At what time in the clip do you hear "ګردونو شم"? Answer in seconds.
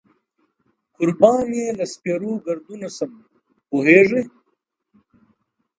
2.45-3.11